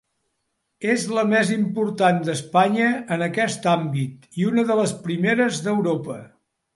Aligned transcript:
És 0.93 1.03
la 1.17 1.25
més 1.33 1.49
important 1.55 2.17
d'Espanya 2.29 2.87
en 3.17 3.25
aquest 3.25 3.67
àmbit 3.73 4.41
i 4.41 4.49
una 4.53 4.65
de 4.71 4.79
les 4.81 4.95
primeres 5.05 5.61
d'Europa. 5.67 6.17